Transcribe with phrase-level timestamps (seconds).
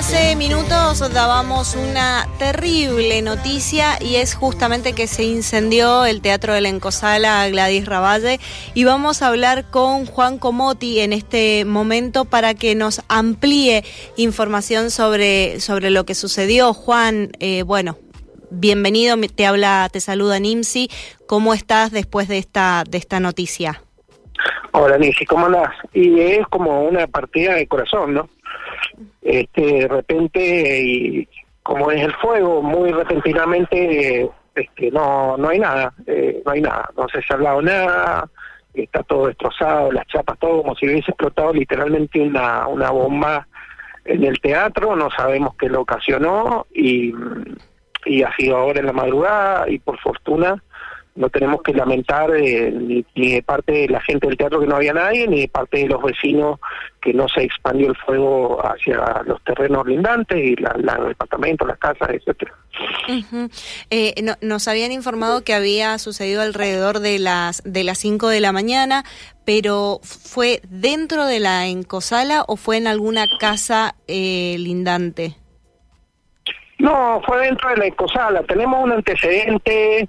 [0.00, 6.62] hace minutos dábamos una terrible noticia y es justamente que se incendió el Teatro de
[6.62, 8.40] la Encosala Gladys Ravalle
[8.72, 13.84] y vamos a hablar con Juan Comotti en este momento para que nos amplíe
[14.16, 16.72] información sobre, sobre lo que sucedió.
[16.72, 17.98] Juan, eh, bueno,
[18.50, 20.88] bienvenido, te habla, te saluda Nimsi.
[21.26, 23.82] ¿Cómo estás después de esta, de esta noticia?
[24.72, 25.74] Hola Nimsi, ¿cómo andás?
[25.92, 28.30] Y es como una partida de corazón, ¿no?
[29.22, 31.28] Este, de repente, y
[31.62, 36.90] como es el fuego, muy repentinamente, este, no, no hay nada, eh, no hay nada,
[36.96, 38.28] no se ha hablado nada,
[38.74, 43.46] está todo destrozado, las chapas, todo como si hubiese explotado literalmente una, una bomba
[44.04, 47.12] en el teatro, no sabemos qué lo ocasionó y,
[48.06, 50.62] y ha sido ahora en la madrugada y por fortuna
[51.20, 54.76] no tenemos que lamentar eh, ni, de parte de la gente del teatro que no
[54.76, 56.58] había nadie, ni de parte de los vecinos
[57.02, 62.08] que no se expandió el fuego hacia los terrenos lindantes y los departamentos, las casas,
[62.10, 62.54] etcétera.
[63.90, 68.52] Eh, nos habían informado que había sucedido alrededor de las de las 5 de la
[68.52, 69.04] mañana,
[69.44, 75.36] pero ¿fue dentro de la encosala o fue en alguna casa eh, lindante?
[76.78, 78.42] No, fue dentro de la encosala.
[78.44, 80.08] Tenemos un antecedente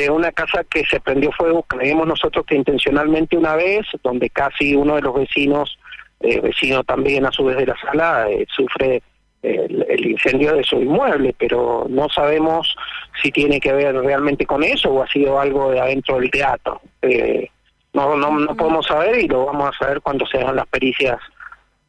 [0.00, 4.74] de una casa que se prendió fuego, creemos nosotros que intencionalmente una vez, donde casi
[4.74, 5.78] uno de los vecinos,
[6.20, 9.02] eh, vecino también a su vez de la sala, eh, sufre
[9.42, 12.76] el, incendio de su inmueble, pero no sabemos
[13.22, 16.80] si tiene que ver realmente con eso o ha sido algo de adentro del teatro.
[17.02, 17.48] Eh,
[17.92, 21.18] no, no, no podemos saber y lo vamos a saber cuando se hagan las pericias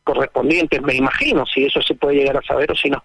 [0.08, 3.04] correspondientes, me imagino, si eso se puede llegar a saber o si no.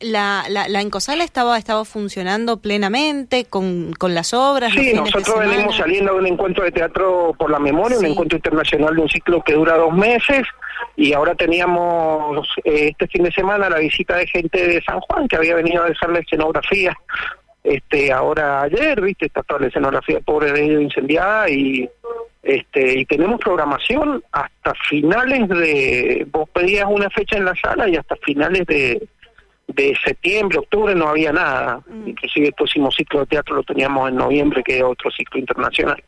[0.00, 4.72] la, la, la, Encosala estaba, estaba funcionando plenamente con, con las obras.
[4.72, 8.96] Sí, nosotros venimos saliendo de un encuentro de teatro por la memoria, un encuentro internacional
[8.96, 10.46] de un ciclo que dura dos meses,
[10.96, 15.28] y ahora teníamos eh, este fin de semana la visita de gente de San Juan
[15.28, 16.96] que había venido a dejar la escenografía.
[17.62, 21.88] Este, ahora ayer, viste, está toda la escenografía pobre de ellos incendiada y
[22.44, 27.96] este, y tenemos programación hasta finales de, vos pedías una fecha en la sala y
[27.96, 29.08] hasta finales de,
[29.66, 31.80] de septiembre, octubre no había nada.
[31.88, 32.08] Mm.
[32.08, 36.02] Inclusive el próximo ciclo de teatro lo teníamos en noviembre, que es otro ciclo internacional.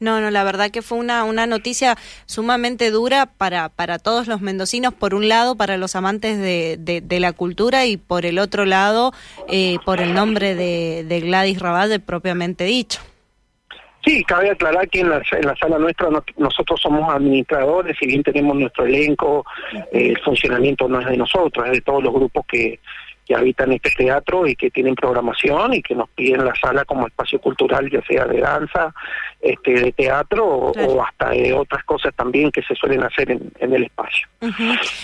[0.00, 4.40] No, no, la verdad que fue una, una noticia sumamente dura para, para todos los
[4.40, 8.64] mendocinos, por un lado, para los amantes de, de, la cultura y por el otro
[8.64, 9.12] lado,
[9.48, 13.00] eh, por el nombre de, de Gladys Raballe propiamente dicho.
[14.04, 18.22] Sí, cabe aclarar que en la, en la sala nuestra nosotros somos administradores, si bien
[18.22, 19.46] tenemos nuestro elenco,
[19.92, 22.80] eh, el funcionamiento no es de nosotros, es de todos los grupos que,
[23.26, 27.06] que habitan este teatro y que tienen programación y que nos piden la sala como
[27.06, 28.94] espacio cultural, ya sea de danza,
[29.40, 33.84] este, de teatro o, hasta de otras cosas también que se suelen hacer en, el
[33.84, 34.28] espacio.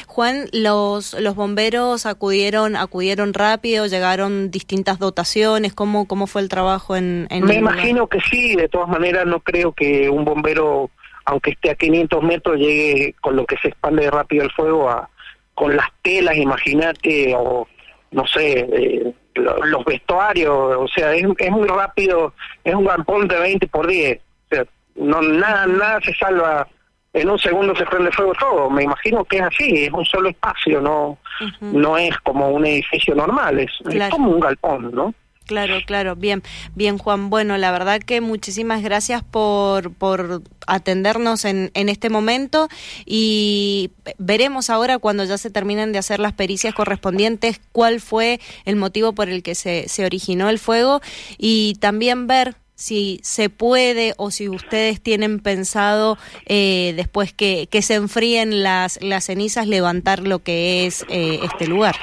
[0.07, 6.97] Juan, los los bomberos acudieron acudieron rápido, llegaron distintas dotaciones, ¿cómo cómo fue el trabajo
[6.97, 10.91] en, en Me imagino que sí, de todas maneras no creo que un bombero
[11.25, 15.09] aunque esté a 500 metros llegue con lo que se expande rápido el fuego a
[15.55, 17.69] con las telas, imagínate, o
[18.11, 22.35] no sé, eh, los vestuarios, o sea, es, es muy rápido,
[22.65, 24.65] es un galpón de 20 por 10, o sea,
[24.97, 26.67] no, nada, nada se salva,
[27.13, 30.29] en un segundo se prende fuego todo, me imagino que es así, es un solo
[30.29, 31.19] espacio, no,
[31.61, 35.15] no es como un edificio normal, es, es como un galpón, ¿no?
[35.51, 36.45] Claro, claro, bien,
[36.77, 37.29] bien Juan.
[37.29, 42.69] Bueno, la verdad que muchísimas gracias por, por atendernos en, en este momento
[43.05, 48.77] y veremos ahora cuando ya se terminen de hacer las pericias correspondientes cuál fue el
[48.77, 51.01] motivo por el que se, se originó el fuego
[51.37, 57.83] y también ver si se puede o si ustedes tienen pensado eh, después que, que
[57.83, 61.97] se enfríen las, las cenizas levantar lo que es eh, este lugar.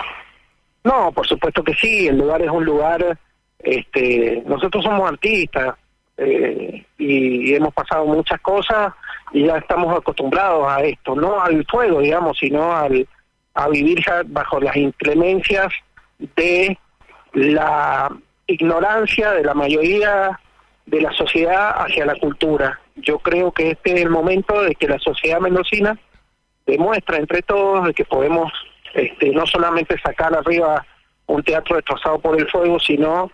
[0.88, 3.20] No, por supuesto que sí, el lugar es un lugar
[3.60, 5.76] este, nosotros somos artistas
[6.18, 8.94] eh, y, hemos pasado muchas cosas
[9.32, 13.08] y ya estamos acostumbrados a esto, no al fuego, digamos, sino al,
[13.54, 15.68] a vivir bajo las inclemencias
[16.36, 16.78] de
[17.34, 18.10] la
[18.48, 20.40] ignorancia de la mayoría
[20.86, 22.80] de la sociedad hacia la cultura.
[22.96, 26.00] Yo creo que este es el momento de que la sociedad mendocina
[26.66, 28.52] demuestra entre todos de que podemos
[28.94, 30.86] este, no solamente sacar arriba
[31.28, 33.32] un teatro destrozado por el fuego, sino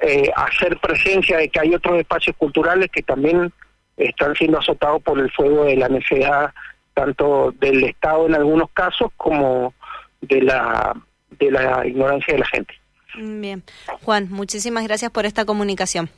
[0.00, 3.52] eh, hacer presencia de que hay otros espacios culturales que también
[3.96, 6.52] están siendo azotados por el fuego de la necesidad
[6.94, 9.74] tanto del Estado en algunos casos como
[10.20, 10.94] de la
[11.38, 12.74] de la ignorancia de la gente.
[13.14, 13.62] Bien,
[14.02, 16.10] Juan, muchísimas gracias por esta comunicación.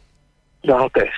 [0.62, 1.12] No, a ustedes.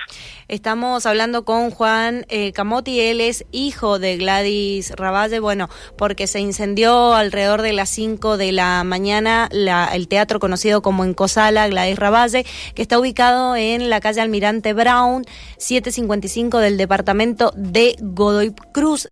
[0.49, 5.67] Estamos hablando con Juan eh, Camotti, él es hijo de Gladys Raballe, bueno,
[5.97, 11.03] porque se incendió alrededor de las 5 de la mañana la, el teatro conocido como
[11.03, 12.45] Encosala, Gladys Raballe,
[12.75, 15.25] que está ubicado en la calle Almirante Brown,
[15.57, 19.05] 755 del departamento de Godoy Cruz.